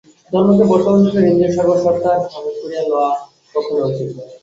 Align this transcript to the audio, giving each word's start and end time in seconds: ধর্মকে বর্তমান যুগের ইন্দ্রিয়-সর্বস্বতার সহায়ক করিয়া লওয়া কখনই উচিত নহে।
ধর্মকে 0.31 0.63
বর্তমান 0.71 0.99
যুগের 1.03 1.25
ইন্দ্রিয়-সর্বস্বতার 1.25 2.17
সহায়ক 2.23 2.55
করিয়া 2.61 2.83
লওয়া 2.83 3.09
কখনই 3.55 3.83
উচিত 3.89 4.09
নহে। 4.15 4.35